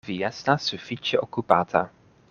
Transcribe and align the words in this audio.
Vi 0.09 0.13
estas 0.29 0.65
sufiĉe 0.71 1.21
okupata. 1.27 1.87